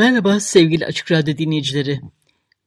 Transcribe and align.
Merhaba 0.00 0.40
sevgili 0.40 0.86
Açık 0.86 1.12
Radyo 1.12 1.36
dinleyicileri. 1.36 2.00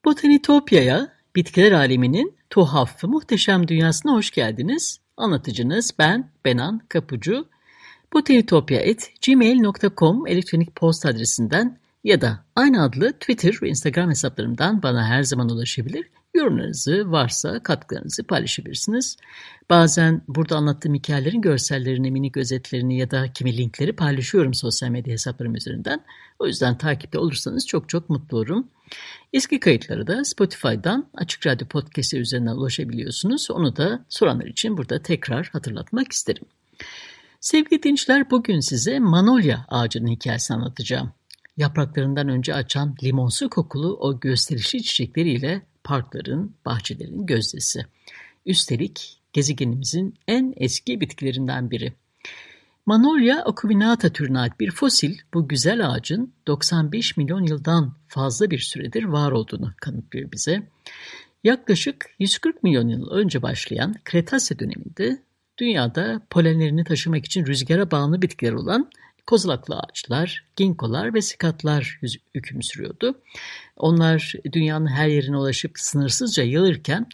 Botanitopya'ya, 0.05 1.14
bitkiler 1.36 1.72
aleminin 1.72 2.38
tuhaf 2.50 3.04
ve 3.04 3.08
muhteşem 3.08 3.68
dünyasına 3.68 4.14
hoş 4.14 4.32
geldiniz. 4.32 5.00
Anlatıcınız 5.18 5.91
ben 6.00 6.32
Benan 6.46 6.82
Kapucu. 6.90 7.46
botanitopya.gmail.com 8.14 10.27
elektronik 10.27 10.76
posta 10.76 11.10
adresinden 11.10 11.77
ya 12.04 12.22
da 12.22 12.46
aynı 12.55 12.84
adlı 12.84 13.13
Twitter 13.13 13.55
ve 13.62 13.70
Instagram 13.70 14.10
hesaplarımdan 14.10 14.84
bana 14.84 15.07
her 15.07 15.24
zaman 15.24 15.50
ulaşabilir 15.50 16.10
Yorumlarınızı 16.34 17.12
varsa 17.12 17.63
katkılarınızı 17.63 18.23
paylaşabilirsiniz. 18.23 19.17
Bazen 19.70 20.21
burada 20.27 20.57
anlattığım 20.57 20.93
hikayelerin 20.93 21.41
görsellerini, 21.41 22.12
minik 22.12 22.37
özetlerini 22.37 22.98
ya 22.98 23.12
da 23.12 23.34
kimi 23.34 23.57
linkleri 23.57 23.95
paylaşıyorum 23.95 24.54
sosyal 24.54 24.89
medya 24.89 25.13
hesaplarım 25.13 25.55
üzerinden. 25.55 26.04
O 26.39 26.48
yüzden 26.48 26.77
takipte 26.77 27.20
olursanız 27.20 27.67
çok 27.67 27.89
çok 27.89 28.09
mutlu 28.09 28.37
olurum. 28.37 28.67
Eski 29.34 29.59
kayıtları 29.59 30.07
da 30.07 30.26
Spotify'dan 30.26 31.09
Açık 31.13 31.48
Radyo 31.48 31.67
Podcast'ı 31.67 32.17
üzerinden 32.17 32.55
ulaşabiliyorsunuz. 32.55 33.51
Onu 33.51 33.76
da 33.76 34.05
soranlar 34.09 34.45
için 34.45 34.77
burada 34.77 35.01
tekrar 35.01 35.48
hatırlatmak 35.48 36.11
isterim. 36.11 36.43
Sevgili 37.39 37.84
dinleyiciler 37.84 38.31
bugün 38.31 38.59
size 38.59 38.99
Manolya 38.99 39.65
ağacının 39.70 40.07
hikayesini 40.07 40.57
anlatacağım. 40.57 41.11
Yapraklarından 41.57 42.29
önce 42.29 42.54
açan 42.54 42.95
limonsu 43.04 43.49
kokulu 43.49 43.98
o 43.99 44.20
gösterişli 44.20 44.84
çiçekleriyle 44.84 45.61
parkların, 45.84 46.55
bahçelerin 46.65 47.26
gözdesi. 47.26 47.85
Üstelik 48.45 49.20
gezegenimizin 49.34 50.13
en 50.27 50.53
eski 50.57 51.01
bitkilerinden 51.01 51.71
biri. 51.71 51.93
Manolya 52.85 53.45
acuminata 53.45 54.09
türüne 54.09 54.39
ait 54.39 54.59
bir 54.59 54.71
fosil 54.71 55.17
bu 55.34 55.48
güzel 55.48 55.89
ağacın 55.89 56.34
95 56.48 57.17
milyon 57.17 57.43
yıldan 57.43 57.93
fazla 58.07 58.51
bir 58.51 58.59
süredir 58.59 59.04
var 59.04 59.31
olduğunu 59.31 59.73
kanıtlıyor 59.81 60.31
bize. 60.31 60.67
Yaklaşık 61.43 62.05
140 62.20 62.63
milyon 62.63 62.87
yıl 62.87 63.09
önce 63.11 63.41
başlayan 63.41 63.95
Kretase 64.03 64.59
döneminde 64.59 65.23
dünyada 65.57 66.22
polenlerini 66.29 66.84
taşımak 66.84 67.25
için 67.25 67.45
rüzgara 67.45 67.91
bağımlı 67.91 68.22
bitkiler 68.22 68.53
olan 68.53 68.89
kozalaklı 69.25 69.75
ağaçlar, 69.75 70.46
ginkolar 70.56 71.13
ve 71.13 71.22
sikatlar 71.22 72.00
hüküm 72.35 72.63
sürüyordu. 72.63 73.22
Onlar 73.78 74.34
dünyanın 74.51 74.88
her 74.88 75.07
yerine 75.07 75.38
ulaşıp 75.38 75.72
sınırsızca 75.79 76.44
yayılırken 76.44 77.07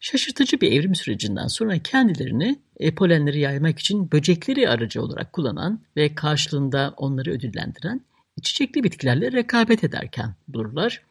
şaşırtıcı 0.00 0.60
bir 0.60 0.72
evrim 0.72 0.94
sürecinden 0.94 1.46
sonra 1.46 1.78
kendilerini 1.78 2.58
e, 2.80 2.94
polenleri 2.94 3.40
yaymak 3.40 3.78
için 3.78 4.12
böcekleri 4.12 4.68
aracı 4.68 5.02
olarak 5.02 5.32
kullanan 5.32 5.80
ve 5.96 6.14
karşılığında 6.14 6.94
onları 6.96 7.30
ödüllendiren 7.30 8.00
çiçekli 8.42 8.84
bitkilerle 8.84 9.32
rekabet 9.32 9.84
ederken 9.84 10.34
bulurlar. 10.48 11.02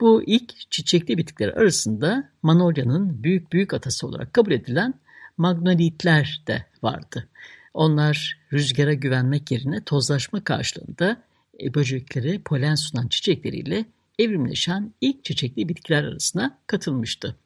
Bu 0.00 0.22
ilk 0.26 0.70
çiçekli 0.70 1.18
bitkiler 1.18 1.48
arasında 1.48 2.30
Manolya'nın 2.42 3.22
büyük 3.22 3.52
büyük 3.52 3.74
atası 3.74 4.06
olarak 4.06 4.32
kabul 4.32 4.52
edilen 4.52 4.94
magnolitler 5.36 6.42
de 6.46 6.66
vardı. 6.82 7.28
Onlar 7.76 8.38
rüzgara 8.52 8.94
güvenmek 8.94 9.50
yerine 9.50 9.84
tozlaşma 9.84 10.44
karşılığında 10.44 11.22
e, 11.62 11.74
böceklere 11.74 12.38
polen 12.38 12.74
sunan 12.74 13.08
çiçekleriyle 13.08 13.84
evrimleşen 14.18 14.94
ilk 15.00 15.24
çiçekli 15.24 15.68
bitkiler 15.68 16.04
arasına 16.04 16.58
katılmıştı. 16.66 17.36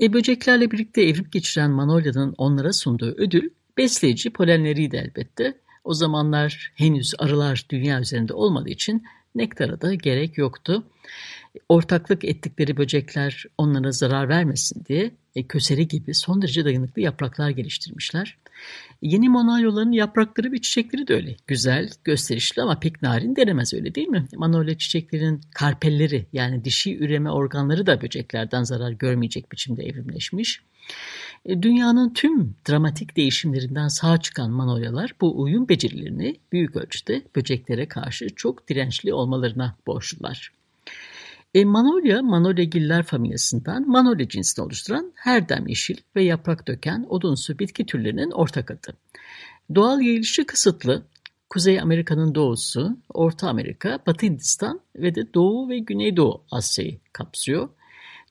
E, 0.00 0.12
böceklerle 0.12 0.70
birlikte 0.70 1.02
evrim 1.02 1.28
geçiren 1.32 1.70
Manolya'nın 1.70 2.34
onlara 2.38 2.72
sunduğu 2.72 3.14
ödül 3.16 3.50
besleyici 3.76 4.30
polenleriydi 4.30 4.96
elbette. 4.96 5.54
O 5.84 5.94
zamanlar 5.94 6.72
henüz 6.74 7.14
arılar 7.18 7.66
dünya 7.70 8.00
üzerinde 8.00 8.32
olmadığı 8.32 8.70
için 8.70 9.04
nektara 9.34 9.80
da 9.80 9.94
gerek 9.94 10.38
yoktu. 10.38 10.86
Ortaklık 11.68 12.24
ettikleri 12.24 12.76
böcekler 12.76 13.44
onlara 13.58 13.92
zarar 13.92 14.28
vermesin 14.28 14.84
diye 14.84 15.10
e, 15.36 15.42
köseri 15.42 15.88
gibi 15.88 16.14
son 16.14 16.42
derece 16.42 16.64
dayanıklı 16.64 17.02
yapraklar 17.02 17.50
geliştirmişler. 17.50 18.38
Yeni 19.02 19.28
manolyaların 19.28 19.92
yaprakları 19.92 20.52
ve 20.52 20.60
çiçekleri 20.60 21.08
de 21.08 21.14
öyle. 21.14 21.36
Güzel, 21.46 21.90
gösterişli 22.04 22.62
ama 22.62 22.78
pek 22.80 23.02
narin 23.02 23.36
denemez 23.36 23.74
öyle 23.74 23.94
değil 23.94 24.08
mi? 24.08 24.26
Manolya 24.36 24.78
çiçeklerin 24.78 25.40
karpelleri 25.54 26.26
yani 26.32 26.64
dişi 26.64 26.98
üreme 26.98 27.30
organları 27.30 27.86
da 27.86 28.02
böceklerden 28.02 28.62
zarar 28.62 28.92
görmeyecek 28.92 29.52
biçimde 29.52 29.84
evrimleşmiş. 29.84 30.60
E, 31.44 31.62
dünyanın 31.62 32.14
tüm 32.14 32.54
dramatik 32.68 33.16
değişimlerinden 33.16 33.88
sağ 33.88 34.20
çıkan 34.20 34.50
manolyalar 34.50 35.14
bu 35.20 35.42
uyum 35.42 35.68
becerilerini 35.68 36.36
büyük 36.52 36.76
ölçüde 36.76 37.22
böceklere 37.36 37.88
karşı 37.88 38.26
çok 38.36 38.68
dirençli 38.68 39.14
olmalarına 39.14 39.76
borçlular. 39.86 40.52
E, 41.56 41.64
Manolya, 41.64 42.22
Manolyagiller 42.22 43.02
familyasından 43.02 43.88
Manolya 43.88 44.28
cinsini 44.28 44.64
oluşturan 44.64 45.12
her 45.14 45.48
dem 45.48 45.66
yeşil 45.66 45.96
ve 46.16 46.22
yaprak 46.22 46.68
döken 46.68 47.06
odunsu 47.08 47.58
bitki 47.58 47.86
türlerinin 47.86 48.30
ortak 48.30 48.70
adı. 48.70 48.96
Doğal 49.74 50.00
yayılışı 50.00 50.46
kısıtlı, 50.46 51.02
Kuzey 51.50 51.80
Amerika'nın 51.80 52.34
doğusu, 52.34 52.96
Orta 53.14 53.48
Amerika, 53.48 53.98
Batı 54.06 54.26
Hindistan 54.26 54.80
ve 54.96 55.14
de 55.14 55.34
Doğu 55.34 55.68
ve 55.68 55.78
Güneydoğu 55.78 56.42
Asya'yı 56.50 56.98
kapsıyor. 57.12 57.68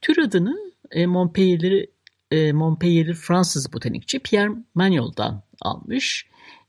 Tür 0.01 0.17
adını 0.17 0.57
e, 0.91 1.05
Montpellier'li 1.05 1.87
e, 2.31 2.51
Montpellier'li 2.51 3.13
Fransız 3.13 3.73
botanikçi 3.73 4.19
Pierre 4.19 4.51
Magnol'dan 4.75 5.43
almış. 5.61 6.27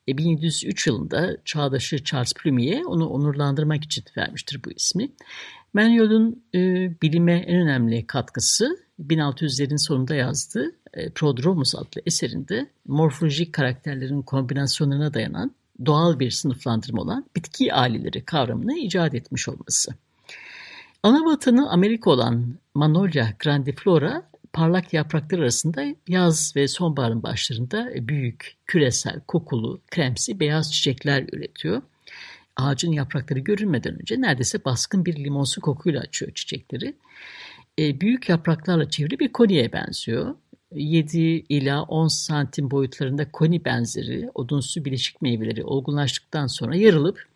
E, 0.08 0.18
1703 0.18 0.86
yılında 0.86 1.36
çağdaşı 1.44 2.04
Charles 2.04 2.32
Plumier 2.34 2.82
onu 2.82 3.08
onurlandırmak 3.08 3.84
için 3.84 4.04
vermiştir 4.16 4.60
bu 4.64 4.72
ismi. 4.72 5.10
Manuel'un 5.74 6.44
e, 6.54 6.58
bilime 7.02 7.32
en 7.32 7.60
önemli 7.60 8.06
katkısı 8.06 8.78
1600'lerin 9.00 9.86
sonunda 9.86 10.14
yazdığı 10.14 10.72
e, 10.94 11.10
Prodromus 11.10 11.74
adlı 11.74 12.02
eserinde 12.06 12.66
morfolojik 12.86 13.52
karakterlerin 13.52 14.22
kombinasyonlarına 14.22 15.14
dayanan 15.14 15.54
doğal 15.86 16.18
bir 16.18 16.30
sınıflandırma 16.30 17.02
olan 17.02 17.24
bitki 17.36 17.74
aileleri 17.74 18.24
kavramını 18.24 18.78
icat 18.78 19.14
etmiş 19.14 19.48
olması. 19.48 19.92
Ana 21.02 21.24
vatanı 21.24 21.70
Amerika 21.70 22.10
olan 22.10 22.54
Manolya 22.74 23.34
grandiflora 23.38 24.22
parlak 24.56 24.92
yapraklar 24.92 25.38
arasında 25.38 25.84
yaz 26.08 26.52
ve 26.56 26.68
sonbaharın 26.68 27.22
başlarında 27.22 27.90
büyük, 28.08 28.56
küresel, 28.66 29.20
kokulu, 29.20 29.80
kremsi 29.90 30.40
beyaz 30.40 30.72
çiçekler 30.72 31.24
üretiyor 31.32 31.82
ağacın 32.56 32.92
yaprakları 32.92 33.38
görünmeden 33.38 34.00
önce 34.00 34.20
neredeyse 34.20 34.64
baskın 34.64 35.04
bir 35.04 35.24
limonsu 35.24 35.60
kokuyla 35.60 36.00
açıyor 36.00 36.32
çiçekleri. 36.34 36.94
E, 37.78 38.00
büyük 38.00 38.28
yapraklarla 38.28 38.90
çevrili 38.90 39.18
bir 39.18 39.32
koniye 39.32 39.72
benziyor. 39.72 40.34
7 40.74 41.18
ila 41.48 41.82
10 41.82 42.08
santim 42.08 42.70
boyutlarında 42.70 43.30
koni 43.30 43.64
benzeri 43.64 44.30
odunsu 44.34 44.84
bileşik 44.84 45.22
meyveleri 45.22 45.64
olgunlaştıktan 45.64 46.46
sonra 46.46 46.76
yarılıp 46.76 47.26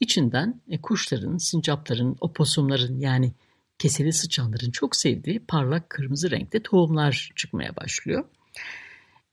içinden 0.00 0.60
e, 0.68 0.80
kuşların, 0.80 1.36
sincapların, 1.36 2.16
oposumların 2.20 3.00
yani 3.00 3.32
keseli 3.78 4.12
sıçanların 4.12 4.70
çok 4.70 4.96
sevdiği 4.96 5.40
parlak 5.40 5.90
kırmızı 5.90 6.30
renkte 6.30 6.62
tohumlar 6.62 7.32
çıkmaya 7.36 7.76
başlıyor. 7.76 8.24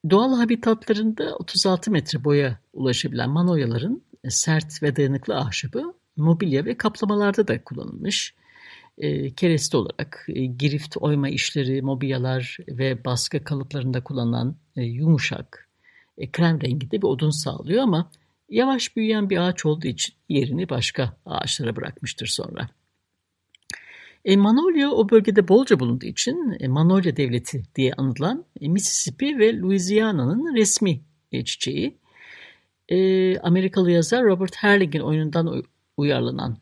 Doğal 0.10 0.36
habitatlarında 0.36 1.36
36 1.36 1.92
metre 1.92 2.24
boya 2.24 2.60
ulaşabilen 2.74 3.30
manoyaların 3.30 4.02
sert 4.30 4.84
ve 4.84 4.96
dayanıklı 4.96 5.38
ahşabı 5.38 5.94
mobilya 6.18 6.66
ve 6.66 6.78
kaplamalarda 6.78 7.48
da 7.48 7.64
kullanılmış. 7.64 8.36
E, 8.98 9.34
kereste 9.34 9.78
olarak 9.78 10.26
e, 10.30 10.46
girift 10.46 10.98
oyma 10.98 11.30
işleri, 11.30 11.82
mobilyalar 11.82 12.58
ve 12.68 13.06
baskı 13.06 13.44
kalıplarında 13.44 14.04
kullanılan 14.04 14.56
e, 14.76 14.84
yumuşak, 14.84 15.70
e, 16.18 16.32
krem 16.32 16.62
rengi 16.62 16.92
de 16.92 17.02
bir 17.02 17.08
odun 17.08 17.30
sağlıyor 17.30 17.84
ama 17.84 18.12
yavaş 18.50 18.96
büyüyen 18.96 19.30
bir 19.30 19.38
ağaç 19.38 19.66
olduğu 19.66 19.88
için 19.88 20.16
yerini 20.30 20.70
başka 20.70 21.18
ağaçlara 21.26 21.76
bırakmıştır 21.76 22.28
sonra. 22.28 22.70
E, 24.26 24.38
Manolya 24.38 24.92
o 24.92 25.10
bölgede 25.10 25.48
bolca 25.48 25.80
bulunduğu 25.80 26.06
için 26.06 26.58
e, 26.60 26.68
Manolya 26.68 27.18
Devleti 27.18 27.64
diye 27.76 27.94
anılan 27.94 28.46
e, 28.62 28.68
Mississippi 28.68 29.40
ve 29.40 29.60
Louisiana'nın 29.60 30.56
resmi 30.56 31.02
e, 31.32 31.46
çiçeği. 31.46 31.98
E, 32.90 33.38
Amerikalı 33.40 33.92
yazar 33.92 34.24
Robert 34.24 34.56
Herling'in 34.56 35.00
oyunundan 35.00 35.64
uyarlanan 35.98 36.58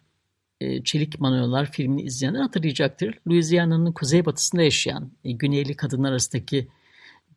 e, 0.61 0.83
Çelik 0.83 1.19
Manolyalar 1.19 1.71
filmini 1.71 2.01
izleyenler 2.01 2.41
hatırlayacaktır. 2.41 3.19
Louisiana'nın 3.27 3.91
kuzeybatısında 3.91 4.61
yaşayan 4.61 5.11
e, 5.23 5.31
güneyli 5.31 5.75
kadınlar 5.75 6.11
arasındaki 6.11 6.67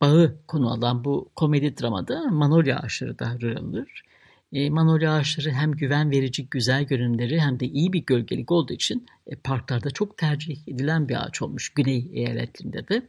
bağı 0.01 0.35
konu 0.47 0.71
alan 0.71 1.03
bu 1.03 1.29
komedi 1.35 1.77
dramada 1.77 2.23
Manolya 2.31 2.79
ağaçları 2.79 3.19
da 3.19 3.37
rol 3.41 3.55
alır. 3.55 4.03
E, 4.53 4.69
manolya 4.69 5.13
ağaçları 5.13 5.51
hem 5.51 5.71
güven 5.71 6.11
verici 6.11 6.47
güzel 6.49 6.83
görünümleri 6.83 7.39
hem 7.39 7.59
de 7.59 7.65
iyi 7.65 7.93
bir 7.93 8.05
gölgelik 8.05 8.51
olduğu 8.51 8.73
için 8.73 9.05
e, 9.27 9.35
parklarda 9.35 9.91
çok 9.91 10.17
tercih 10.17 10.67
edilen 10.67 11.09
bir 11.09 11.25
ağaç 11.25 11.41
olmuş 11.41 11.69
Güney 11.69 12.09
eyaletlerinde 12.13 12.87
de. 12.87 13.01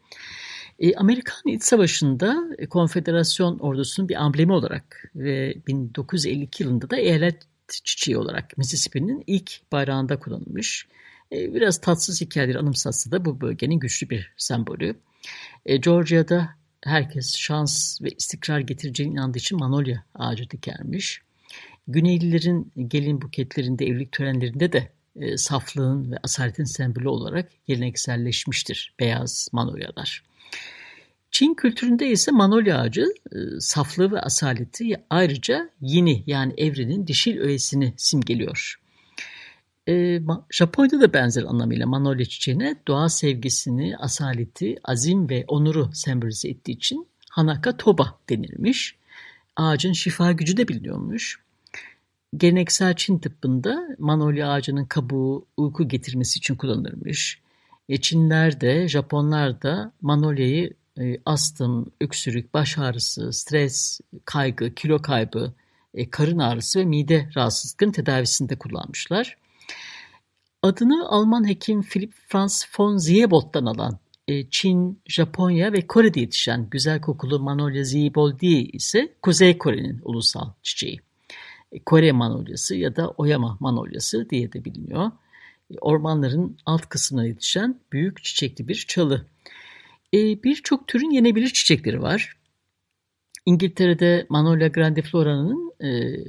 E, 0.78 0.94
Amerikan 0.94 1.40
İç 1.46 1.62
Savaşı'nda 1.62 2.44
e, 2.58 2.66
konfederasyon 2.66 3.58
ordusunun 3.58 4.08
bir 4.08 4.24
amblemi 4.24 4.52
olarak 4.52 5.10
ve 5.14 5.54
1952 5.66 6.62
yılında 6.62 6.90
da 6.90 6.96
eyalet 6.96 7.42
çiçeği 7.68 8.18
olarak 8.18 8.58
Mississippi'nin 8.58 9.24
ilk 9.26 9.72
bayrağında 9.72 10.18
kullanılmış. 10.18 10.86
E, 11.32 11.54
biraz 11.54 11.80
tatsız 11.80 12.20
hikayeleri 12.20 12.58
anımsatsa 12.58 13.10
da 13.10 13.24
bu 13.24 13.40
bölgenin 13.40 13.78
güçlü 13.78 14.10
bir 14.10 14.32
sembolü. 14.36 14.96
E, 15.66 15.76
Georgia'da 15.76 16.48
herkes 16.84 17.36
şans 17.36 18.02
ve 18.02 18.08
istikrar 18.08 18.60
getireceğine 18.60 19.12
inandığı 19.12 19.38
için 19.38 19.58
manolya 19.58 20.04
ağacı 20.14 20.50
dikermiş. 20.50 21.25
Güneylilerin 21.88 22.72
gelin 22.88 23.22
buketlerinde, 23.22 23.86
evlilik 23.86 24.12
törenlerinde 24.12 24.72
de 24.72 24.92
e, 25.16 25.36
saflığın 25.36 26.12
ve 26.12 26.16
asaletin 26.22 26.64
sembolü 26.64 27.08
olarak 27.08 27.48
gelenekselleşmiştir 27.66 28.94
beyaz 29.00 29.48
manolyalar. 29.52 30.24
Çin 31.30 31.54
kültüründe 31.54 32.10
ise 32.10 32.30
manolya 32.30 32.80
ağacı 32.80 33.06
e, 33.32 33.36
saflığı 33.60 34.12
ve 34.12 34.20
asaleti 34.20 34.84
ayrıca 35.10 35.70
yeni 35.80 36.24
yani 36.26 36.54
evrenin 36.56 37.06
dişil 37.06 37.38
öğesini 37.38 37.94
simgeliyor. 37.96 38.80
E, 39.88 40.20
Japonya'da 40.50 41.00
da 41.00 41.12
benzer 41.12 41.42
anlamıyla 41.42 41.86
manolya 41.86 42.24
çiçeğine 42.24 42.76
doğa 42.88 43.08
sevgisini, 43.08 43.96
asaleti, 43.96 44.76
azim 44.84 45.30
ve 45.30 45.44
onuru 45.48 45.90
sembolize 45.94 46.48
ettiği 46.48 46.72
için 46.72 47.08
Hanaka 47.30 47.76
Toba 47.76 48.18
denilmiş. 48.28 48.96
Ağacın 49.56 49.92
şifa 49.92 50.32
gücü 50.32 50.56
de 50.56 50.68
biliniyormuş. 50.68 51.45
Geleneksel 52.36 52.94
Çin 52.96 53.18
tıbbında 53.18 53.88
manolya 53.98 54.50
ağacının 54.50 54.84
kabuğu 54.84 55.46
uyku 55.56 55.88
getirmesi 55.88 56.38
için 56.38 56.54
kullanılırmış. 56.54 57.40
E, 57.88 58.00
Çinler 58.00 58.60
de 58.60 58.88
Japonlar 58.88 59.62
da 59.62 59.92
manolyayı 60.00 60.74
e, 61.00 61.16
astım, 61.26 61.86
öksürük, 62.00 62.54
baş 62.54 62.78
ağrısı, 62.78 63.32
stres, 63.32 64.00
kaygı, 64.24 64.74
kilo 64.74 65.02
kaybı, 65.02 65.52
e, 65.94 66.10
karın 66.10 66.38
ağrısı 66.38 66.80
ve 66.80 66.84
mide 66.84 67.28
rahatsızlıklarının 67.36 67.92
tedavisinde 67.92 68.56
kullanmışlar. 68.56 69.36
Adını 70.62 71.08
Alman 71.08 71.48
hekim 71.48 71.82
Philipp 71.82 72.14
Franz 72.28 72.66
von 72.78 72.96
Siebold'dan 72.96 73.66
alan 73.66 73.98
e, 74.28 74.50
Çin, 74.50 75.00
Japonya 75.06 75.72
ve 75.72 75.86
Kore'de 75.86 76.20
yetişen 76.20 76.70
güzel 76.70 77.00
kokulu 77.00 77.40
Manolya 77.40 77.84
Sieboldii 77.84 78.70
ise 78.70 79.14
Kuzey 79.22 79.58
Kore'nin 79.58 80.00
ulusal 80.04 80.52
çiçeği. 80.62 81.05
E, 81.72 81.84
Kore 81.84 82.12
manolyası 82.12 82.76
ya 82.76 82.96
da 82.96 83.08
Oyama 83.08 83.56
manolyası 83.60 84.30
diye 84.30 84.52
de 84.52 84.64
biliniyor. 84.64 85.10
E, 85.70 85.74
ormanların 85.80 86.58
alt 86.66 86.86
kısmına 86.86 87.26
yetişen 87.26 87.80
büyük 87.92 88.24
çiçekli 88.24 88.68
bir 88.68 88.84
çalı. 88.88 89.26
E, 90.14 90.42
Birçok 90.42 90.88
türün 90.88 91.10
yenebilir 91.10 91.48
çiçekleri 91.48 92.02
var. 92.02 92.36
İngiltere'de 93.46 94.26
Manolya 94.28 94.68
grandiflora'nın 94.68 95.72
e, 95.80 95.86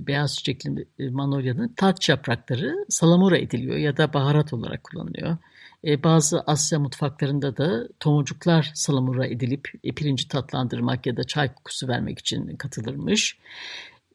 beyaz 0.08 0.36
çiçekli 0.38 0.88
manolyanın 1.12 1.68
taç 1.68 2.10
yaprakları 2.10 2.86
salamura 2.90 3.38
ediliyor 3.38 3.78
ya 3.78 3.98
da 3.98 4.14
baharat 4.14 4.54
olarak 4.54 4.84
kullanılıyor. 4.84 5.38
E, 5.84 6.04
bazı 6.04 6.42
Asya 6.42 6.80
mutfaklarında 6.80 7.58
da 7.58 7.88
tomurcuklar 8.00 8.72
salamura 8.74 9.28
edilip 9.28 9.72
e, 9.84 9.92
pirinci 9.92 10.28
tatlandırmak 10.28 11.06
ya 11.06 11.18
da 11.18 11.24
çay 11.24 11.54
kokusu 11.54 11.88
vermek 11.88 12.20
için 12.20 12.56
katılırmış. 12.56 13.38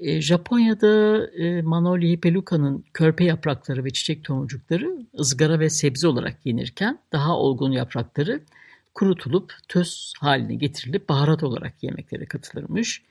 E, 0.02 0.20
Japonya'da 0.20 1.26
e, 1.26 2.16
peluka'nın 2.16 2.84
körpe 2.94 3.24
yaprakları 3.24 3.84
ve 3.84 3.90
çiçek 3.90 4.24
tomurcukları 4.24 5.06
ızgara 5.18 5.60
ve 5.60 5.70
sebze 5.70 6.08
olarak 6.08 6.46
yenirken 6.46 6.98
daha 7.12 7.36
olgun 7.36 7.72
yaprakları 7.72 8.40
kurutulup 8.94 9.52
töz 9.68 10.12
haline 10.20 10.54
getirilip 10.54 11.08
baharat 11.08 11.42
olarak 11.42 11.82
yemeklere 11.82 12.26
katılırmış. 12.26 13.02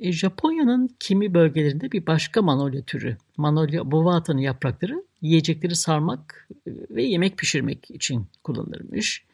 E, 0.00 0.12
Japonya'nın 0.12 0.90
kimi 1.00 1.34
bölgelerinde 1.34 1.92
bir 1.92 2.06
başka 2.06 2.42
manolya 2.42 2.82
türü, 2.82 3.16
manolya 3.36 3.90
bovata'nın 3.90 4.40
yaprakları 4.40 5.04
yiyecekleri 5.22 5.76
sarmak 5.76 6.48
ve 6.66 7.02
yemek 7.02 7.38
pişirmek 7.38 7.90
için 7.90 8.26
kullanılırmış. 8.44 9.24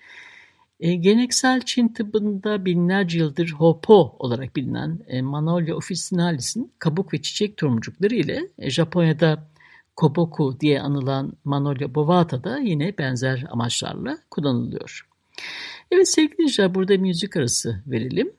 E, 0.81 0.95
geleneksel 0.95 1.61
Çin 1.61 1.89
tıbbında 1.89 2.65
binlerce 2.65 3.19
yıldır 3.19 3.51
Hopo 3.51 4.17
olarak 4.19 4.57
bilinen 4.57 4.99
e, 5.07 5.23
Manolya 5.23 5.77
officinalis'in 5.77 6.73
kabuk 6.79 7.13
ve 7.13 7.23
çiçek 7.23 7.57
tomurcukları 7.57 8.15
ile 8.15 8.49
e, 8.59 8.71
Japonya'da 8.71 9.49
Koboku 9.97 10.61
diye 10.61 10.81
anılan 10.81 11.33
Manolya 11.45 11.95
bovata 11.95 12.45
da 12.45 12.59
yine 12.59 12.99
benzer 12.99 13.45
amaçlarla 13.51 14.19
kullanılıyor. 14.31 15.09
Evet 15.91 16.09
sevgili 16.09 16.33
dinleyiciler 16.39 16.75
burada 16.75 16.99
müzik 16.99 17.37
arası 17.37 17.83
verelim. 17.87 18.33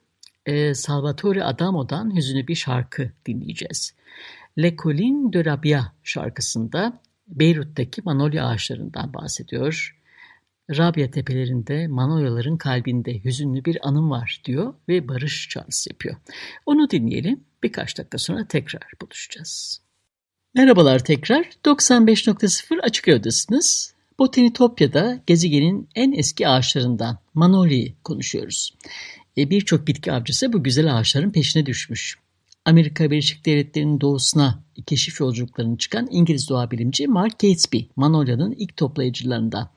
Salvatore 0.74 1.44
Adamo'dan 1.44 2.16
hüzünlü 2.16 2.48
bir 2.48 2.56
şarkı 2.56 3.12
dinleyeceğiz. 3.26 3.94
Le 4.58 4.76
Colline 4.76 5.34
de 5.34 5.46
Rabia 5.46 5.84
şarkısında 6.04 7.00
Beyrut'taki 7.28 8.02
manolya 8.02 8.48
ağaçlarından 8.48 9.14
bahsediyor. 9.14 9.97
Rabia 10.70 11.12
tepelerinde 11.12 11.88
manolyaların 11.88 12.58
kalbinde 12.58 13.24
hüzünlü 13.24 13.66
bir 13.66 13.88
anım 13.88 14.10
var 14.10 14.42
diyor 14.46 14.74
ve 14.90 15.08
barış 15.08 15.50
çağrısı 15.50 15.90
yapıyor. 15.90 16.16
Onu 16.66 16.90
dinleyelim. 16.90 17.44
Birkaç 17.64 17.98
dakika 17.98 18.18
sonra 18.18 18.48
tekrar 18.48 18.92
buluşacağız. 19.02 19.82
Merhabalar 20.56 21.04
tekrar. 21.04 21.50
95.0 21.66 22.82
Açık 22.82 23.08
Radyo'dasınız. 23.08 23.94
Botanitopya'da 24.20 25.20
gezegenin 25.28 25.90
en 25.96 26.12
eski 26.12 26.48
ağaçlarından 26.48 27.20
Manolya'yı 27.34 27.94
konuşuyoruz. 28.04 28.74
E, 29.38 29.50
Birçok 29.50 29.88
bitki 29.88 30.12
avcısı 30.12 30.54
bu 30.54 30.64
güzel 30.64 30.98
ağaçların 30.98 31.32
peşine 31.32 31.66
düşmüş. 31.66 32.18
Amerika 32.66 33.12
Birleşik 33.12 33.46
Devletleri'nin 33.46 34.02
doğusuna 34.02 34.64
keşif 34.86 35.20
yolculuklarını 35.20 35.78
çıkan 35.78 36.08
İngiliz 36.12 36.50
doğa 36.50 36.72
bilimci 36.72 37.08
Mark 37.08 37.40
Catesby, 37.40 37.80
Manolya'nın 37.96 38.52
ilk 38.52 38.78
toplayıcılarında. 38.78 39.72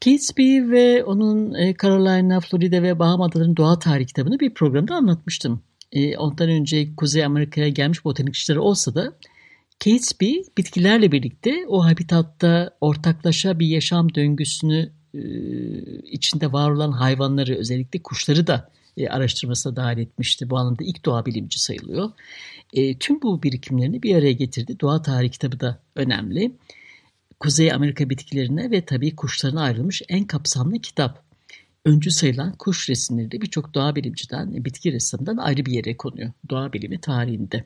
Catesby 0.00 0.70
ve 0.70 1.04
onun 1.04 1.54
e, 1.54 1.74
Carolina, 1.82 2.40
Florida 2.40 2.82
ve 2.82 2.98
Baham 2.98 3.22
Adaları'nın 3.22 3.56
doğa 3.56 3.78
tarihi 3.78 4.06
kitabını 4.06 4.40
bir 4.40 4.54
programda 4.54 4.94
anlatmıştım. 4.94 5.62
E, 5.92 6.16
ondan 6.16 6.48
önce 6.48 6.96
Kuzey 6.96 7.24
Amerika'ya 7.24 7.68
gelmiş 7.68 8.04
botanikçileri 8.04 8.58
olsa 8.58 8.94
da 8.94 9.12
Catesby 9.80 10.34
bitkilerle 10.58 11.12
birlikte 11.12 11.66
o 11.68 11.84
habitatta 11.84 12.70
ortaklaşa 12.80 13.58
bir 13.58 13.66
yaşam 13.66 14.14
döngüsünü 14.14 14.92
e, 15.14 15.20
içinde 16.02 16.52
var 16.52 16.70
olan 16.70 16.92
hayvanları 16.92 17.54
özellikle 17.54 18.02
kuşları 18.02 18.46
da 18.46 18.70
araştırmasına 19.10 19.76
dahil 19.76 19.98
etmişti. 19.98 20.50
Bu 20.50 20.58
anlamda 20.58 20.84
ilk 20.84 21.04
doğa 21.04 21.26
bilimci 21.26 21.58
sayılıyor. 21.58 22.10
Tüm 23.00 23.22
bu 23.22 23.42
birikimlerini 23.42 24.02
bir 24.02 24.16
araya 24.16 24.32
getirdi. 24.32 24.80
Doğa 24.80 25.02
tarihi 25.02 25.30
kitabı 25.30 25.60
da 25.60 25.78
önemli. 25.94 26.52
Kuzey 27.40 27.72
Amerika 27.72 28.10
bitkilerine 28.10 28.70
ve 28.70 28.84
tabii 28.84 29.16
kuşlarına 29.16 29.62
ayrılmış 29.62 30.02
en 30.08 30.24
kapsamlı 30.24 30.78
kitap. 30.78 31.26
Öncü 31.84 32.10
sayılan 32.10 32.52
kuş 32.52 32.90
resimleri 32.90 33.30
de 33.30 33.40
birçok 33.40 33.74
doğa 33.74 33.96
bilimciden, 33.96 34.64
bitki 34.64 34.92
ressamından 34.92 35.36
ayrı 35.36 35.66
bir 35.66 35.72
yere 35.72 35.96
konuyor 35.96 36.32
doğa 36.50 36.72
bilimi 36.72 37.00
tarihinde. 37.00 37.64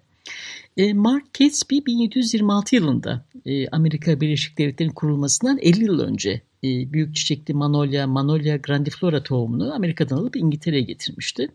E, 0.77 0.93
Mark 0.93 1.35
Catesby 1.35 1.79
1726 1.87 2.77
yılında 2.77 3.25
e, 3.47 3.69
Amerika 3.69 4.21
Birleşik 4.21 4.59
Devletleri'nin 4.59 4.95
kurulmasından 4.95 5.59
50 5.59 5.85
yıl 5.85 6.01
önce 6.01 6.31
e, 6.65 6.93
büyük 6.93 7.15
çiçekli 7.15 7.55
Manolya, 7.55 8.07
Manolya 8.07 8.57
grandiflora 8.57 9.23
tohumunu 9.23 9.75
Amerika'dan 9.75 10.17
alıp 10.17 10.37
İngiltere'ye 10.37 10.83
getirmişti. 10.83 11.49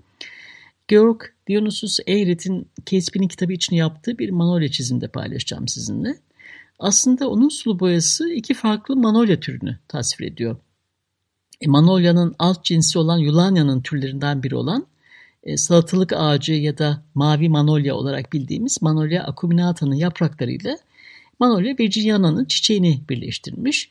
Georg 0.87 1.21
Dionysus 1.47 1.99
Eyret'in 2.07 2.67
Catesby'nin 2.85 3.27
kitabı 3.27 3.53
için 3.53 3.75
yaptığı 3.75 4.17
bir 4.17 4.29
Manolya 4.29 4.71
çizimde 4.71 5.07
paylaşacağım 5.07 5.67
sizinle. 5.67 6.15
Aslında 6.79 7.29
onun 7.29 7.49
sulu 7.49 7.79
boyası 7.79 8.29
iki 8.29 8.53
farklı 8.53 8.95
Manolya 8.95 9.39
türünü 9.39 9.79
tasvir 9.87 10.27
ediyor. 10.27 10.57
E, 11.61 11.67
Manolya'nın 11.67 12.35
alt 12.39 12.63
cinsi 12.63 12.99
olan 12.99 13.17
Yulanya'nın 13.17 13.81
türlerinden 13.81 14.43
biri 14.43 14.55
olan 14.55 14.87
e, 15.43 15.57
salatalık 15.57 16.13
ağacı 16.13 16.53
ya 16.53 16.77
da 16.77 17.03
mavi 17.15 17.49
manolya 17.49 17.95
olarak 17.95 18.33
bildiğimiz 18.33 18.81
Manolya 18.81 19.23
acuminata'nın 19.23 19.95
yapraklarıyla 19.95 20.77
Manolya 21.39 21.75
virginiana'nın 21.79 22.45
çiçeğini 22.45 23.01
birleştirmiş. 23.09 23.89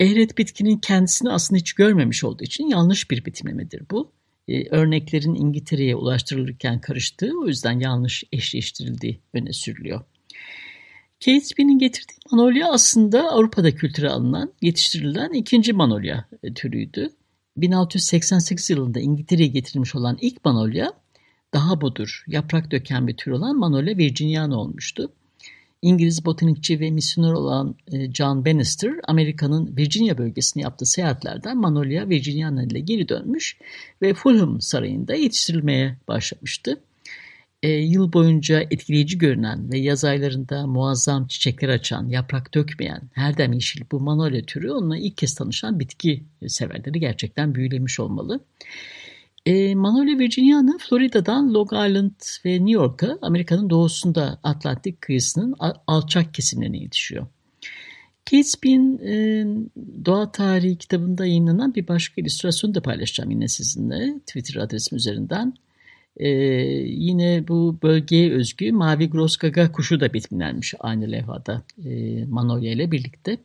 Eğret 0.00 0.38
bitkinin 0.38 0.78
kendisini 0.78 1.30
aslında 1.30 1.58
hiç 1.58 1.72
görmemiş 1.72 2.24
olduğu 2.24 2.44
için 2.44 2.66
yanlış 2.66 3.10
bir 3.10 3.24
betimlemedir 3.24 3.82
bu. 3.90 4.10
Ee, 4.48 4.68
örneklerin 4.68 5.34
İngiltere'ye 5.34 5.96
ulaştırılırken 5.96 6.80
karıştığı 6.80 7.30
o 7.42 7.48
yüzden 7.48 7.80
yanlış 7.80 8.24
eşleştirildiği 8.32 9.20
öne 9.32 9.52
sürülüyor. 9.52 10.00
Kate 11.24 11.40
Spin'in 11.40 11.78
getirdiği 11.78 12.18
manolya 12.32 12.70
aslında 12.70 13.30
Avrupa'da 13.30 13.74
kültüre 13.74 14.08
alınan, 14.08 14.52
yetiştirilen 14.62 15.32
ikinci 15.32 15.72
manolya 15.72 16.28
türüydü. 16.54 17.10
1688 17.56 18.70
yılında 18.70 19.00
İngiltere'ye 19.00 19.48
getirilmiş 19.48 19.94
olan 19.94 20.18
ilk 20.20 20.44
manolya 20.44 20.92
daha 21.54 21.80
budur, 21.80 22.24
yaprak 22.26 22.70
döken 22.70 23.08
bir 23.08 23.16
tür 23.16 23.30
olan 23.30 23.58
Manolya 23.58 23.96
virginiana 23.96 24.56
olmuştu. 24.60 25.12
İngiliz 25.82 26.24
botanikçi 26.24 26.80
ve 26.80 26.90
misyoner 26.90 27.32
olan 27.32 27.74
e, 27.92 28.12
John 28.12 28.44
Bannister, 28.44 28.92
Amerika'nın 29.08 29.76
Virginia 29.76 30.18
bölgesine 30.18 30.62
yaptığı 30.62 30.86
seyahatlerden 30.86 31.56
Manolya 31.56 32.08
virginiana 32.08 32.64
ile 32.64 32.80
geri 32.80 33.08
dönmüş 33.08 33.58
ve 34.02 34.14
Fulham 34.14 34.60
Sarayı'nda 34.60 35.14
yetiştirilmeye 35.14 35.96
başlamıştı. 36.08 36.80
E, 37.62 37.68
yıl 37.68 38.12
boyunca 38.12 38.60
etkileyici 38.60 39.18
görünen 39.18 39.72
ve 39.72 39.78
yaz 39.78 40.04
aylarında 40.04 40.66
muazzam 40.66 41.26
çiçekler 41.26 41.68
açan, 41.68 42.08
yaprak 42.08 42.54
dökmeyen, 42.54 43.02
her 43.12 43.38
dem 43.38 43.52
yeşil 43.52 43.82
bu 43.92 44.00
Manolya 44.00 44.42
türü 44.42 44.70
onunla 44.70 44.98
ilk 44.98 45.16
kez 45.16 45.34
tanışan 45.34 45.80
bitki 45.80 46.24
severleri 46.46 47.00
gerçekten 47.00 47.54
büyülemiş 47.54 48.00
olmalı. 48.00 48.40
E, 49.46 49.74
Manolya 49.74 50.18
virginiana 50.18 50.78
Florida'dan 50.78 51.54
Long 51.54 51.72
Island 51.72 52.44
ve 52.44 52.52
New 52.52 52.70
York'a 52.70 53.18
Amerika'nın 53.22 53.70
doğusunda 53.70 54.38
Atlantik 54.42 55.00
kıyısının 55.00 55.54
alçak 55.86 56.34
kesimlerine 56.34 56.78
yetişiyor. 56.78 57.26
Kate 58.24 58.44
Spin 58.44 58.98
e, 58.98 59.44
Doğa 60.04 60.32
Tarihi 60.32 60.76
kitabında 60.76 61.26
yayınlanan 61.26 61.74
bir 61.74 61.88
başka 61.88 62.20
illüstrasyonu 62.20 62.74
da 62.74 62.82
paylaşacağım 62.82 63.30
yine 63.30 63.48
sizinle 63.48 64.18
Twitter 64.26 64.60
adresim 64.60 64.98
üzerinden. 64.98 65.54
E, 66.16 66.28
yine 66.86 67.48
bu 67.48 67.78
bölgeye 67.82 68.32
özgü 68.32 68.72
mavi 68.72 69.10
groskaga 69.10 69.72
kuşu 69.72 70.00
da 70.00 70.14
betimlenmiş 70.14 70.74
aynı 70.80 71.12
levhada 71.12 71.62
e, 71.84 72.24
Manolya 72.24 72.72
ile 72.72 72.90
birlikte. 72.90 73.38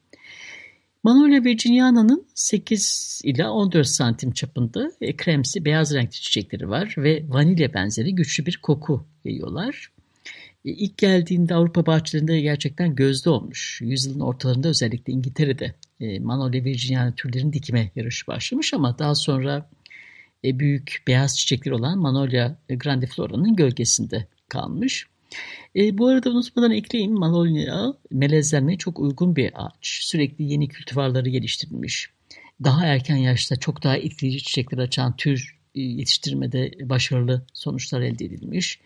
Magnolia 1.03 1.43
virginiana'nın 1.43 2.25
8 2.35 3.21
ila 3.23 3.51
14 3.51 3.87
santim 3.87 4.31
çapında 4.31 4.91
e, 5.01 5.15
kremsi 5.15 5.65
beyaz 5.65 5.93
renkli 5.93 6.11
çiçekleri 6.11 6.69
var 6.69 6.95
ve 6.97 7.23
vanilya 7.27 7.73
benzeri 7.73 8.15
güçlü 8.15 8.45
bir 8.45 8.59
koku 8.63 9.05
yayıyorlar. 9.25 9.91
E, 10.65 10.71
ilk 10.71 10.97
geldiğinde 10.97 11.55
Avrupa 11.55 11.85
bahçelerinde 11.85 12.41
gerçekten 12.41 12.95
gözde 12.95 13.29
olmuş. 13.29 13.81
Yüzyılın 13.81 14.19
ortalarında 14.19 14.67
özellikle 14.67 15.13
İngiltere'de 15.13 15.73
e, 15.99 16.19
Magnolia 16.19 16.63
virginiana 16.63 17.11
türlerin 17.11 17.53
dikime 17.53 17.91
yarışı 17.95 18.27
başlamış 18.27 18.73
ama 18.73 18.99
daha 18.99 19.15
sonra 19.15 19.69
e, 20.45 20.59
büyük 20.59 21.03
beyaz 21.07 21.37
çiçekleri 21.37 21.75
olan 21.75 21.99
Magnolia 21.99 22.55
grandiflora'nın 22.69 23.55
gölgesinde 23.55 24.27
kalmış. 24.49 25.07
E, 25.75 25.97
bu 25.97 26.07
arada 26.07 26.29
unutmadan 26.29 26.71
ekleyeyim 26.71 27.13
Manolya 27.13 27.93
melezlenmeye 28.11 28.77
çok 28.77 28.99
uygun 28.99 29.35
bir 29.35 29.51
ağaç. 29.55 29.99
Sürekli 30.01 30.43
yeni 30.43 30.67
kültivarları 30.67 31.29
geliştirilmiş. 31.29 32.09
Daha 32.63 32.85
erken 32.85 33.15
yaşta 33.15 33.55
çok 33.55 33.83
daha 33.83 33.97
etkileyici 33.97 34.43
çiçekler 34.43 34.77
açan 34.77 35.15
tür 35.15 35.57
e, 35.75 35.81
yetiştirmede 35.81 36.71
başarılı 36.89 37.45
sonuçlar 37.53 38.01
elde 38.01 38.25
edilmiş. 38.25 38.79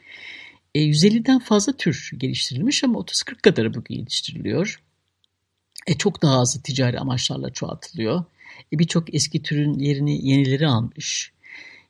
E, 0.75 0.79
150'den 0.79 1.39
fazla 1.39 1.73
tür 1.73 2.11
geliştirilmiş 2.17 2.83
ama 2.83 2.99
30-40 2.99 3.41
kadarı 3.41 3.73
bugün 3.73 3.95
yetiştiriliyor. 3.95 4.81
E, 5.87 5.97
çok 5.97 6.21
daha 6.21 6.39
azı 6.39 6.63
ticari 6.63 6.99
amaçlarla 6.99 7.49
çoğaltılıyor. 7.49 8.23
E, 8.73 8.79
Birçok 8.79 9.15
eski 9.15 9.43
türün 9.43 9.79
yerini 9.79 10.27
yenileri 10.27 10.67
almış. 10.67 11.31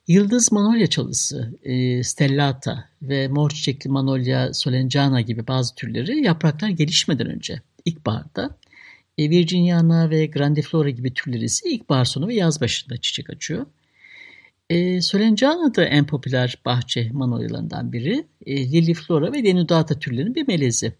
Yıldız 0.08 0.52
manolya 0.52 0.86
çalısı, 0.86 1.58
e, 1.62 2.02
stellata 2.02 2.88
ve 3.02 3.28
mor 3.28 3.50
çiçekli 3.50 3.90
manolya 3.90 4.54
solenjana 4.54 5.20
gibi 5.20 5.46
bazı 5.46 5.74
türleri 5.74 6.24
yapraklar 6.24 6.68
gelişmeden 6.68 7.26
önce 7.26 7.62
ilkbaharda, 7.84 8.58
e, 9.18 9.30
virginiana 9.30 10.10
ve 10.10 10.26
grandiflora 10.26 10.90
gibi 10.90 11.14
türleri 11.14 11.44
ise 11.44 11.70
ilkbahar 11.70 12.04
sonu 12.04 12.28
ve 12.28 12.34
yaz 12.34 12.60
başında 12.60 12.96
çiçek 12.96 13.30
açıyor. 13.30 13.66
E, 14.70 15.00
solenjana 15.00 15.74
da 15.74 15.84
en 15.84 16.06
popüler 16.06 16.58
bahçe 16.64 17.10
manolyalarından 17.12 17.92
biri. 17.92 18.26
E, 18.46 18.72
liliflora 18.72 19.32
ve 19.32 19.44
denudata 19.44 19.98
türlerinin 19.98 20.34
bir 20.34 20.48
melezi. 20.48 20.92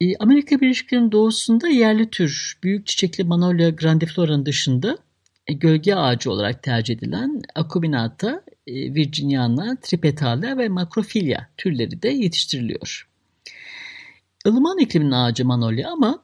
E, 0.00 0.16
Amerika 0.16 0.60
Birleşik 0.60 0.84
Devletleri'nin 0.84 1.12
doğusunda 1.12 1.68
yerli 1.68 2.10
tür 2.10 2.58
büyük 2.62 2.86
çiçekli 2.86 3.24
manolya 3.24 3.70
grandiflora'nın 3.70 4.46
dışında 4.46 4.98
gölge 5.48 5.94
ağacı 5.94 6.30
olarak 6.30 6.62
tercih 6.62 6.94
edilen 6.94 7.42
Acuminata, 7.54 8.42
e, 8.66 8.94
Virginiana, 8.94 9.76
Tripetala 9.82 10.58
ve 10.58 10.68
Macrophylla 10.68 11.48
türleri 11.56 12.02
de 12.02 12.08
yetiştiriliyor. 12.08 13.08
Ilıman 14.46 14.78
iklimin 14.78 15.10
ağacı 15.10 15.44
manolya 15.44 15.90
ama 15.90 16.22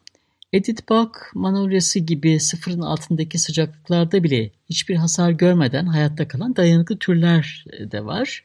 Edith 0.52 0.90
Bach 0.90 1.12
manolyası 1.34 1.98
gibi 1.98 2.40
sıfırın 2.40 2.80
altındaki 2.80 3.38
sıcaklıklarda 3.38 4.24
bile 4.24 4.50
hiçbir 4.70 4.96
hasar 4.96 5.30
görmeden 5.30 5.86
hayatta 5.86 6.28
kalan 6.28 6.56
dayanıklı 6.56 6.98
türler 6.98 7.64
de 7.80 8.04
var. 8.04 8.44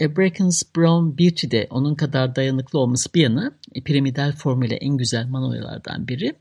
E, 0.00 0.16
Bracken's 0.16 0.62
Brown 0.76 1.18
Beauty 1.18 1.50
de 1.50 1.66
onun 1.70 1.94
kadar 1.94 2.36
dayanıklı 2.36 2.78
olması 2.78 3.14
bir 3.14 3.22
yana 3.22 3.52
piramidal 3.84 4.32
formüle 4.32 4.74
en 4.74 4.96
güzel 4.96 5.26
manolyalardan 5.26 6.08
biri. 6.08 6.34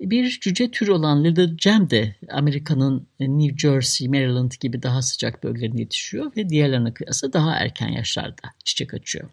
Bir 0.00 0.40
cüce 0.40 0.70
türü 0.70 0.90
olan 0.90 1.24
Little 1.24 1.50
Gem 1.56 1.90
de 1.90 2.14
Amerika'nın 2.30 3.06
New 3.20 3.58
Jersey, 3.58 4.08
Maryland 4.08 4.52
gibi 4.60 4.82
daha 4.82 5.02
sıcak 5.02 5.44
bölgelerinde 5.44 5.80
yetişiyor 5.80 6.32
ve 6.36 6.48
diğerlerine 6.48 6.94
kıyasla 6.94 7.32
daha 7.32 7.56
erken 7.56 7.88
yaşlarda 7.88 8.42
çiçek 8.64 8.94
açıyor. 8.94 9.30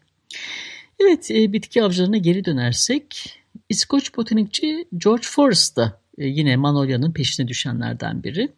Evet, 1.00 1.32
e, 1.32 1.54
bitki 1.54 1.84
avcılarına 1.84 2.18
geri 2.18 2.46
dönersek, 2.46 3.40
İskoç 3.70 4.18
botanikçi 4.18 4.88
George 4.98 5.28
Forrest 5.28 5.78
da 5.78 6.02
e, 6.18 6.28
yine 6.28 6.56
Manolya'nın 6.56 7.12
peşine 7.12 7.48
düşenlerden 7.48 8.24
biri. 8.24 8.52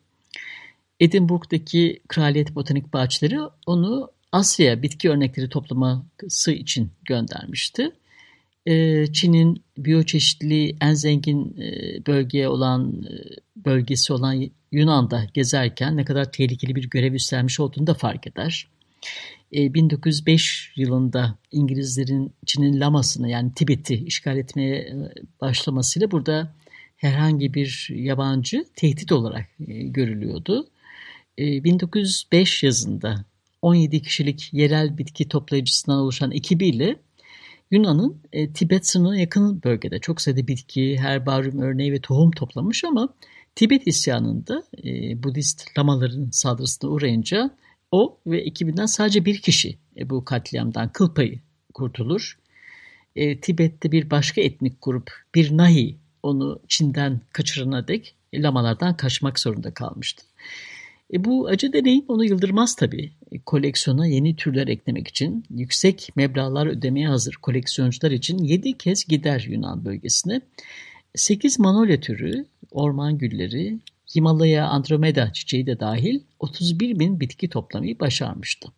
Edinburgh'daki 1.00 2.00
Kraliyet 2.08 2.56
Botanik 2.56 2.94
Bahçeleri 2.94 3.40
onu 3.66 4.12
Asya 4.32 4.82
bitki 4.82 5.10
örnekleri 5.10 5.50
toplaması 5.50 6.52
için 6.52 6.92
göndermişti. 7.06 7.92
Çin'in 9.14 9.64
biyoçeşitliliği 9.78 10.78
en 10.82 10.94
zengin 10.94 11.58
bölge 12.08 12.48
olan 12.48 13.06
bölgesi 13.56 14.14
olan 14.14 14.50
Yunan'da 14.72 15.26
gezerken 15.34 15.98
ne 15.98 16.06
kadar 16.06 16.32
tehlikeli 16.32 16.76
bir 16.76 16.90
görev 16.90 17.14
üstlenmiş 17.14 17.60
olduğunu 17.60 17.88
da 17.88 17.94
fark 17.94 18.28
eder. 18.28 18.68
1905 19.52 20.72
yılında 20.76 21.38
İngilizlerin 21.52 22.34
Çin'in 22.46 22.80
Lamasını 22.80 23.30
yani 23.30 23.54
Tibet'i 23.54 23.96
işgal 23.96 24.38
etmeye 24.38 24.96
başlamasıyla 25.42 26.12
burada 26.12 26.54
herhangi 26.98 27.54
bir 27.54 27.90
yabancı 27.96 28.66
tehdit 28.76 29.12
olarak 29.12 29.46
görülüyordu. 29.60 30.68
1905 31.38 32.64
yazında 32.64 33.26
17 33.62 34.02
kişilik 34.02 34.54
yerel 34.54 34.98
bitki 34.98 35.28
toplayıcısından 35.28 36.00
oluşan 36.00 36.32
ekibiyle 36.32 36.96
Yunan'ın 37.72 38.22
e, 38.34 38.54
Tibet 38.54 38.88
sınırına 38.88 39.18
yakın 39.18 39.64
bölgede 39.64 40.00
çok 40.00 40.22
sayıda 40.22 40.48
bitki, 40.48 40.98
herbaryum 40.98 41.62
örneği 41.62 41.94
ve 41.94 42.02
tohum 42.02 42.32
toplamış 42.32 42.84
ama 42.84 43.14
Tibet 43.56 43.88
isyanında 43.88 44.64
e, 44.84 45.24
Budist 45.24 45.78
lamaların 45.78 46.30
saldırısına 46.32 46.90
uğrayınca 46.90 47.52
o 47.92 48.20
ve 48.28 48.42
ekibinden 48.42 48.86
sadece 48.86 49.26
bir 49.26 49.42
kişi 49.42 49.78
e, 49.98 50.10
bu 50.10 50.26
katliamdan 50.26 50.92
kıl 50.92 51.14
payı 51.14 51.40
kurtulur. 51.74 52.40
E, 53.16 53.40
Tibet'te 53.40 53.92
bir 53.92 54.10
başka 54.10 54.42
etnik 54.42 54.78
grup, 54.82 55.12
bir 55.36 55.58
Nahi, 55.58 55.98
onu 56.24 56.60
Çin'den 56.68 57.22
kaçırana 57.34 57.88
dek 57.88 58.16
lamalardan 58.34 58.98
kaçmak 58.98 59.40
zorunda 59.40 59.74
kalmıştı. 59.74 60.24
E, 61.14 61.24
bu 61.24 61.48
acı 61.48 61.74
deneyim 61.74 62.06
onu 62.08 62.26
yıldırmaz 62.26 62.76
tabii. 62.76 63.12
E, 63.32 63.40
koleksiyona 63.40 64.08
yeni 64.08 64.36
türler 64.36 64.68
eklemek 64.68 65.08
için 65.08 65.44
yüksek 65.50 66.10
meblağlar 66.16 66.68
ödemeye 66.68 67.08
hazır 67.08 67.34
koleksiyoncular 67.34 68.12
için 68.12 68.38
7 68.38 68.78
kez 68.78 69.06
gider 69.06 69.46
Yunan 69.50 69.86
bölgesine. 69.86 70.42
8 71.16 71.60
manolya 71.60 72.00
türü, 72.00 72.46
orman 72.72 73.18
gülleri, 73.18 73.80
Himalaya 74.16 74.68
Andromeda 74.68 75.34
çiçeği 75.34 75.66
de 75.66 75.80
dahil 75.80 76.20
31 76.40 77.00
bin 77.00 77.20
bitki 77.20 77.50
toplamayı 77.50 78.00
başarmıştı. 78.00 78.70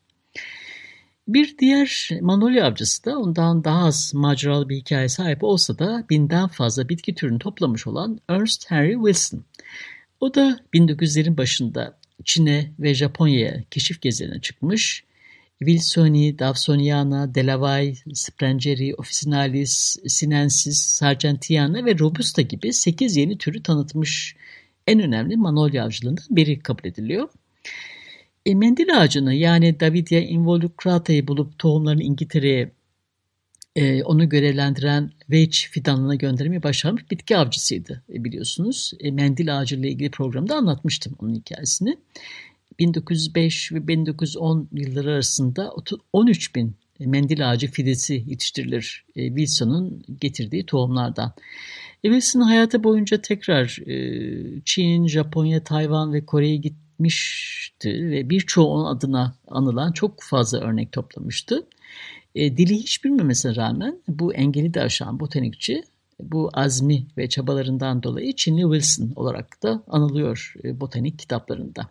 Bir 1.27 1.57
diğer 1.57 2.09
manolya 2.21 2.65
avcısı 2.65 3.05
da 3.05 3.19
ondan 3.19 3.63
daha 3.63 3.85
az 3.85 4.11
maceralı 4.15 4.69
bir 4.69 4.75
hikaye 4.75 5.09
sahip 5.09 5.43
olsa 5.43 5.79
da 5.79 6.05
binden 6.09 6.47
fazla 6.47 6.89
bitki 6.89 7.15
türünü 7.15 7.39
toplamış 7.39 7.87
olan 7.87 8.19
Ernst 8.29 8.71
Henry 8.71 8.93
Wilson. 8.93 9.45
O 10.19 10.33
da 10.33 10.59
1900'lerin 10.73 11.37
başında 11.37 11.99
Çin'e 12.25 12.71
ve 12.79 12.93
Japonya'ya 12.93 13.63
keşif 13.71 14.01
gezilerine 14.01 14.41
çıkmış. 14.41 15.03
Wilsoni, 15.59 16.39
Dawsoniana, 16.39 17.35
Delavay, 17.35 17.95
Sprengeri, 18.13 18.95
Officinalis, 18.95 19.97
Sinensis, 20.07 20.77
Sargentiana 20.77 21.85
ve 21.85 21.99
Robusta 21.99 22.41
gibi 22.41 22.73
8 22.73 23.17
yeni 23.17 23.37
türü 23.37 23.63
tanıtmış 23.63 24.35
en 24.87 24.99
önemli 24.99 25.37
manolya 25.37 25.85
avcılığından 25.85 26.25
biri 26.29 26.59
kabul 26.59 26.85
ediliyor. 26.85 27.29
E, 28.45 28.55
mendil 28.55 28.97
ağacını 28.97 29.33
yani 29.33 29.79
Davidia 29.79 30.19
involucrata'yı 30.19 31.27
bulup 31.27 31.59
tohumlarını 31.59 32.03
İngiltere'ye 32.03 32.71
e, 33.79 34.03
onu 34.03 34.29
görevlendiren 34.29 35.11
Veitch 35.29 35.57
fidanlığına 35.57 36.15
göndermeyi 36.15 36.63
başarmış 36.63 37.11
bitki 37.11 37.37
avcısıydı 37.37 38.03
e, 38.13 38.23
biliyorsunuz. 38.23 38.93
E, 38.99 39.11
mendil 39.11 39.59
ağacı 39.59 39.75
ile 39.75 39.89
ilgili 39.89 40.11
programda 40.11 40.55
anlatmıştım 40.55 41.15
onun 41.19 41.35
hikayesini. 41.35 41.97
1905 42.79 43.71
ve 43.71 43.87
1910 43.87 44.69
yılları 44.71 45.11
arasında 45.11 45.73
13 46.13 46.55
bin 46.55 46.75
mendil 46.99 47.51
ağacı 47.51 47.67
fidesi 47.67 48.23
yetiştirilir 48.27 49.05
e, 49.15 49.27
Wilson'un 49.27 50.03
getirdiği 50.21 50.65
tohumlardan. 50.65 51.33
E, 52.03 52.07
Wilson 52.07 52.41
hayatı 52.41 52.83
boyunca 52.83 53.21
tekrar 53.21 53.87
e, 53.87 54.61
Çin, 54.65 55.07
Japonya, 55.07 55.63
Tayvan 55.63 56.13
ve 56.13 56.25
Kore'ye 56.25 56.55
gitmişti 56.55 57.89
ve 58.11 58.29
birçoğu 58.29 58.67
onun 58.67 58.95
adına 58.95 59.35
anılan 59.47 59.91
çok 59.91 60.23
fazla 60.23 60.59
örnek 60.59 60.91
toplamıştı. 60.91 61.65
E, 62.35 62.57
dili 62.57 62.75
hiç 62.75 63.03
bilmemesine 63.03 63.55
rağmen 63.55 64.01
bu 64.07 64.33
engeli 64.33 64.73
de 64.73 64.81
aşan 64.81 65.19
botanikçi 65.19 65.83
bu 66.21 66.49
azmi 66.53 67.07
ve 67.17 67.29
çabalarından 67.29 68.03
dolayı 68.03 68.35
Çinli 68.35 68.61
Wilson 68.61 69.11
olarak 69.15 69.63
da 69.63 69.83
anılıyor 69.87 70.53
e, 70.63 70.79
botanik 70.79 71.19
kitaplarında. 71.19 71.89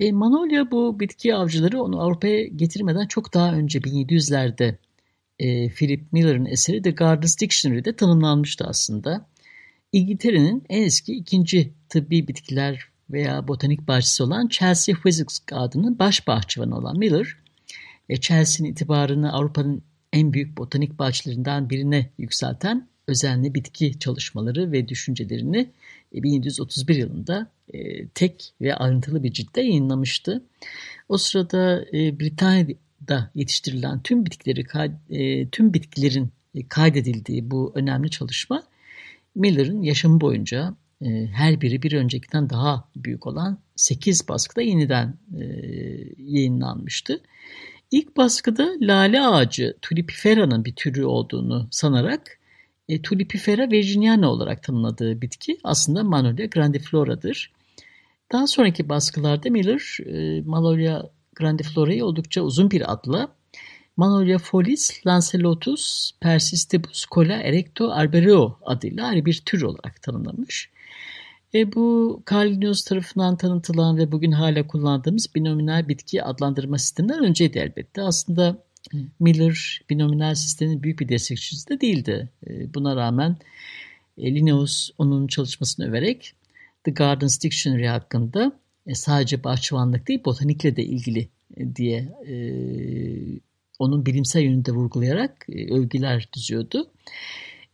E, 0.00 0.12
Manolya 0.12 0.70
bu 0.70 1.00
bitki 1.00 1.34
avcıları 1.34 1.82
onu 1.82 2.00
Avrupa'ya 2.00 2.46
getirmeden 2.46 3.06
çok 3.06 3.34
daha 3.34 3.52
önce 3.52 3.78
1700'lerde 3.78 4.74
e, 5.38 5.68
Philip 5.68 6.12
Miller'ın 6.12 6.46
eseri 6.46 6.82
The 6.82 6.90
Gardens 6.90 7.40
Dictionary'de 7.40 7.96
tanımlanmıştı 7.96 8.64
aslında. 8.64 9.26
İngiltere'nin 9.92 10.62
en 10.68 10.82
eski 10.82 11.12
ikinci 11.12 11.72
tıbbi 11.88 12.28
bitkiler 12.28 12.88
veya 13.10 13.48
botanik 13.48 13.88
bahçesi 13.88 14.22
olan 14.22 14.48
Chelsea 14.48 14.94
Physics 14.94 15.38
Garden'ın 15.38 15.98
baş 15.98 16.26
bahçıvanı 16.26 16.78
olan 16.78 16.98
Miller, 16.98 17.36
e, 18.08 18.20
Chelsea'nin 18.20 18.72
itibarını 18.72 19.32
Avrupa'nın 19.32 19.82
en 20.12 20.32
büyük 20.32 20.58
botanik 20.58 20.98
bahçelerinden 20.98 21.70
birine 21.70 22.10
yükselten 22.18 22.88
özenli 23.06 23.54
bitki 23.54 23.98
çalışmaları 23.98 24.72
ve 24.72 24.88
düşüncelerini 24.88 25.70
1731 26.12 26.96
e, 26.96 26.98
yılında 26.98 27.50
e, 27.74 28.08
tek 28.08 28.52
ve 28.60 28.74
ayrıntılı 28.74 29.22
bir 29.22 29.32
ciltte 29.32 29.60
yayınlamıştı. 29.60 30.44
O 31.08 31.18
sırada 31.18 31.84
e, 31.92 32.20
Britanya'da 32.20 33.30
yetiştirilen 33.34 34.02
tüm 34.02 34.26
bitkileri 34.26 34.64
tüm 35.52 35.74
bitkilerin 35.74 36.30
kaydedildiği 36.68 37.50
bu 37.50 37.72
önemli 37.74 38.10
çalışma 38.10 38.62
Miller'ın 39.34 39.82
yaşamı 39.82 40.20
boyunca 40.20 40.76
her 41.32 41.60
biri 41.60 41.82
bir 41.82 41.92
öncekinden 41.92 42.50
daha 42.50 42.88
büyük 42.96 43.26
olan 43.26 43.58
8 43.76 44.28
baskıda 44.28 44.62
yeniden 44.62 45.14
yayınlanmıştı. 46.18 47.20
İlk 47.90 48.16
baskıda 48.16 48.68
lale 48.80 49.20
ağacı 49.20 49.76
tulipifera'nın 49.82 50.64
bir 50.64 50.74
türü 50.74 51.04
olduğunu 51.04 51.68
sanarak 51.70 52.38
e, 52.88 53.02
Tulipifera 53.02 53.70
virginiana 53.70 54.30
olarak 54.30 54.62
tanımladığı 54.62 55.20
bitki 55.20 55.58
aslında 55.64 56.04
Magnolia 56.04 56.46
grandiflora'dır. 56.46 57.52
Daha 58.32 58.46
sonraki 58.46 58.88
baskılarda 58.88 59.50
Miller 59.50 59.98
e, 60.06 60.40
Magnolia 60.40 61.02
grandiflora'yı 61.34 62.04
oldukça 62.04 62.42
uzun 62.42 62.70
bir 62.70 62.92
adla 62.92 63.28
Magnolia 63.96 64.38
folis 64.38 65.06
lancelotus 65.06 66.12
persistibus 66.20 67.06
cola 67.06 67.36
erecto 67.36 67.92
arboreo 67.92 68.58
adıyla 68.62 69.06
ayrı 69.06 69.24
bir 69.24 69.42
tür 69.46 69.62
olarak 69.62 70.02
tanımlamış. 70.02 70.70
E, 71.54 71.72
bu 71.72 72.22
Carl 72.32 72.48
Linnaeus 72.48 72.84
tarafından 72.84 73.36
tanıtılan 73.36 73.96
ve 73.96 74.12
bugün 74.12 74.32
hala 74.32 74.66
kullandığımız 74.66 75.34
binominal 75.34 75.88
bitki 75.88 76.22
adlandırma 76.22 76.78
sisteminden 76.78 77.24
önceydi 77.24 77.58
elbette. 77.58 78.02
Aslında 78.02 78.66
Miller 79.20 79.80
binominal 79.90 80.34
sistemin 80.34 80.82
büyük 80.82 81.00
bir 81.00 81.08
destekçisi 81.08 81.68
de 81.68 81.80
değildi. 81.80 82.28
E, 82.46 82.74
buna 82.74 82.96
rağmen 82.96 83.36
e, 84.18 84.34
Linnaeus 84.34 84.90
onun 84.98 85.26
çalışmasını 85.26 85.88
överek 85.88 86.34
The 86.84 86.90
Gardens 86.90 87.40
Dictionary 87.42 87.86
hakkında 87.86 88.52
e, 88.86 88.94
sadece 88.94 89.44
bahçıvanlık 89.44 90.08
değil 90.08 90.24
botanikle 90.24 90.76
de 90.76 90.84
ilgili 90.84 91.28
diye 91.76 92.12
onun 93.78 94.06
bilimsel 94.06 94.42
yönünde 94.42 94.72
vurgulayarak 94.72 95.46
övgüler 95.48 96.28
düzüyordu. 96.36 96.90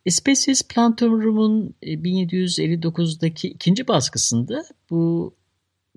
Species 0.08 0.62
Plantumrum'un 0.68 1.74
1759'daki 1.82 3.48
ikinci 3.48 3.88
baskısında 3.88 4.64
bu 4.90 5.34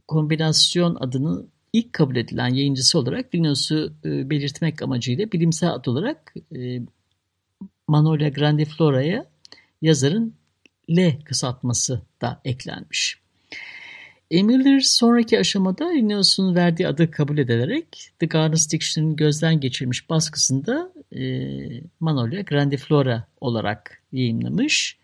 kombinasyon 0.07 0.97
adını 0.99 1.45
ilk 1.73 1.93
kabul 1.93 2.15
edilen 2.15 2.53
yayıncısı 2.53 2.99
olarak 2.99 3.35
Linnaeus'u 3.35 3.93
e, 4.05 4.29
belirtmek 4.29 4.81
amacıyla 4.81 5.31
bilimsel 5.31 5.69
ad 5.73 5.85
olarak 5.85 6.33
e, 6.55 6.81
Manolia 7.87 8.29
grandiflora'ya 8.29 9.25
yazarın 9.81 10.33
L 10.89 11.21
kısaltması 11.25 12.01
da 12.21 12.41
eklenmiş. 12.45 13.24
Emiller 14.31 14.79
sonraki 14.79 15.39
aşamada 15.39 15.89
Linnaeus'un 15.89 16.55
verdiği 16.55 16.87
adı 16.87 17.11
kabul 17.11 17.37
edilerek 17.37 18.09
The 18.19 18.25
Gardens 18.25 18.71
Dictionary'nin 18.71 19.15
gözden 19.15 19.59
geçirilmiş 19.59 20.09
baskısında 20.09 20.91
e, 21.15 21.21
Manolia 21.99 22.41
grandiflora 22.41 23.27
olarak 23.41 24.03
yayınlamış. 24.11 24.97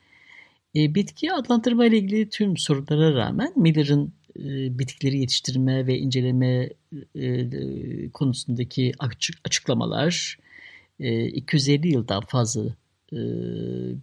E, 0.75 0.95
bitki 0.95 1.33
adlandırma 1.33 1.85
ile 1.85 1.97
ilgili 1.97 2.29
tüm 2.29 2.57
sorunlara 2.57 3.15
rağmen 3.15 3.53
Miller'ın 3.55 4.13
e, 4.39 4.79
bitkileri 4.79 5.19
yetiştirme 5.19 5.87
ve 5.87 5.97
inceleme 5.97 6.69
e, 7.15 8.09
konusundaki 8.09 8.91
açıklamalar 9.43 10.37
250 10.99 11.87
e, 11.87 11.91
yıldan 11.91 12.21
fazla 12.21 12.63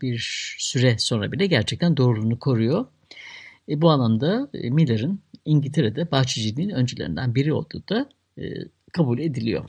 bir 0.00 0.18
süre 0.59 0.98
sonra 0.98 1.33
bile 1.33 1.46
gerçekten 1.46 1.96
doğruluğunu 1.96 2.38
koruyor. 2.38 2.87
Bu 3.68 3.90
anlamda 3.90 4.50
Miller'ın 4.54 5.20
İngiltere'de 5.44 6.11
bahçeciliğin 6.11 6.70
öncülerinden 6.70 7.35
biri 7.35 7.52
olduğu 7.52 7.88
da 7.88 8.09
kabul 8.92 9.18
ediliyor. 9.18 9.64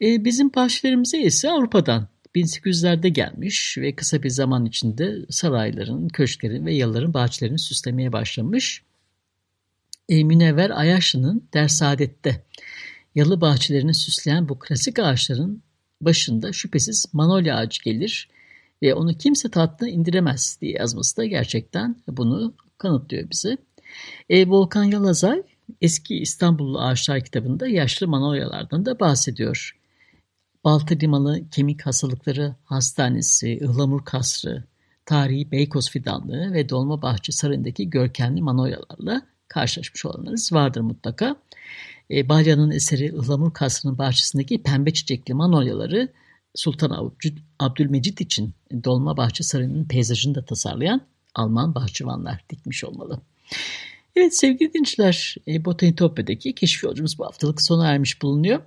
Bizim 0.00 0.54
bahçelerimize 0.54 1.22
ise 1.22 1.50
Avrupa'dan 1.50 2.08
1800'lerde 2.36 3.08
gelmiş 3.08 3.78
ve 3.78 3.96
kısa 3.96 4.22
bir 4.22 4.30
zaman 4.30 4.64
içinde 4.64 5.16
sarayların, 5.30 6.08
köşklerin 6.08 6.66
ve 6.66 6.74
yalıların 6.74 7.14
bahçelerini 7.14 7.58
süslemeye 7.58 8.12
başlamış. 8.12 8.82
E, 10.08 10.24
Münevver 10.24 10.70
Ayaşlı'nın 10.70 11.48
Dersaadet'te 11.54 12.44
yalı 13.14 13.40
bahçelerini 13.40 13.94
süsleyen 13.94 14.48
bu 14.48 14.58
klasik 14.58 14.98
ağaçların 14.98 15.62
başında 16.00 16.52
şüphesiz 16.52 17.06
manolya 17.12 17.56
ağacı 17.56 17.82
gelir 17.82 18.28
ve 18.82 18.94
onu 18.94 19.18
kimse 19.18 19.50
tahtına 19.50 19.88
indiremez 19.88 20.58
diye 20.60 20.72
yazması 20.72 21.16
da 21.16 21.24
gerçekten 21.24 21.96
bunu 22.08 22.54
kanıtlıyor 22.78 23.30
bize. 23.30 23.56
E, 24.28 24.48
Volkan 24.48 24.84
Yalazay 24.84 25.42
eski 25.80 26.18
İstanbullu 26.18 26.80
Ağaçlar 26.80 27.20
kitabında 27.20 27.66
yaşlı 27.66 28.08
manolyalardan 28.08 28.86
da 28.86 29.00
bahsediyor. 29.00 29.76
Baltı 30.64 30.98
Limanı 31.02 31.50
Kemik 31.50 31.86
Hastalıkları 31.86 32.54
Hastanesi, 32.64 33.52
Ihlamur 33.52 34.04
Kasrı, 34.04 34.64
Tarihi 35.06 35.50
Beykoz 35.50 35.90
Fidanlığı 35.90 36.52
ve 36.52 36.68
Dolmabahçe 36.68 37.32
Sarayı'ndaki 37.32 37.90
görkemli 37.90 38.42
manolyalarla 38.42 39.22
karşılaşmış 39.48 40.06
olanlarınız 40.06 40.52
vardır 40.52 40.80
mutlaka. 40.80 41.36
E, 42.10 42.28
Balya'nın 42.28 42.70
eseri 42.70 43.04
Ihlamur 43.06 43.52
Kasrı'nın 43.52 43.98
bahçesindeki 43.98 44.62
pembe 44.62 44.92
çiçekli 44.92 45.34
manolyaları 45.34 46.08
Sultan 46.54 47.12
Abdülmecit 47.58 48.20
için 48.20 48.54
Dolmabahçe 48.84 49.44
Sarayı'nın 49.44 49.84
peyzajını 49.84 50.34
da 50.34 50.44
tasarlayan 50.44 51.00
Alman 51.36 51.74
bahçıvanlar 51.74 52.44
dikmiş 52.50 52.84
olmalı. 52.84 53.20
Evet 54.16 54.36
sevgili 54.36 54.74
dinleyiciler, 54.74 55.36
e, 55.48 55.64
Botanitopya'daki 55.64 56.52
keşif 56.52 56.84
yolcumuz 56.84 57.18
bu 57.18 57.26
haftalık 57.26 57.62
sona 57.62 57.86
ermiş 57.86 58.22
bulunuyor. 58.22 58.60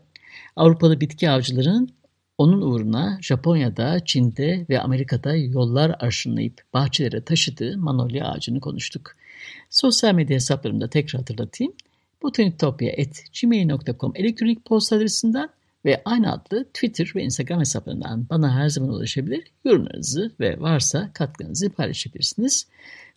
Avrupalı 0.55 1.01
bitki 1.01 1.29
avcılarının 1.29 1.89
onun 2.37 2.61
uğruna 2.61 3.17
Japonya'da, 3.21 4.05
Çin'de 4.05 4.65
ve 4.69 4.81
Amerika'da 4.81 5.35
yollar 5.35 5.95
arşınlayıp 5.99 6.61
bahçelere 6.73 7.21
taşıdığı 7.23 7.77
manolya 7.77 8.25
ağacını 8.25 8.59
konuştuk. 8.59 9.15
Sosyal 9.69 10.13
medya 10.13 10.35
hesaplarımda 10.35 10.89
tekrar 10.89 11.19
hatırlatayım. 11.19 11.73
botanikopya.gmail.com 12.23 14.11
elektronik 14.15 14.65
posta 14.65 14.95
adresinden 14.95 15.49
ve 15.85 16.01
aynı 16.05 16.31
adlı 16.31 16.65
Twitter 16.65 17.11
ve 17.15 17.23
Instagram 17.23 17.59
hesaplarından 17.59 18.29
bana 18.29 18.55
her 18.55 18.69
zaman 18.69 18.89
ulaşabilir. 18.89 19.43
Yorumlarınızı 19.65 20.31
ve 20.39 20.59
varsa 20.59 21.13
katkınızı 21.13 21.69
paylaşabilirsiniz. 21.69 22.67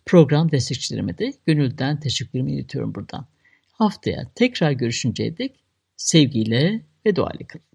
Program 0.05 0.51
destekçilerime 0.51 1.17
de 1.17 1.33
gönülden 1.45 1.99
teşekkürümü 1.99 2.51
iletiyorum 2.51 2.95
buradan. 2.95 3.25
Haftaya 3.71 4.31
tekrar 4.35 4.71
görüşünceye 4.71 5.37
dek 5.37 5.63
sevgiyle 5.97 6.81
ve 7.05 7.15
doğayla 7.15 7.47
kalın. 7.47 7.65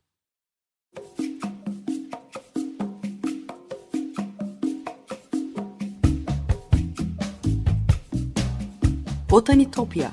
Botanitopya 9.31 10.13